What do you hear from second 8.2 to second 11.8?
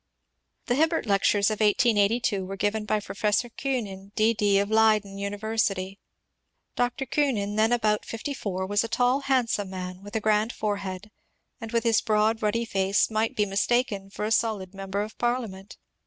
four, was a tall, handsome man with a grand forehead, and